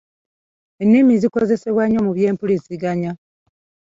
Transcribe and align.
Ennimi 0.81 1.13
zikozesebwa 1.21 1.83
nnyo 1.85 2.01
mu 2.05 2.11
byempuliziganya. 2.17 3.11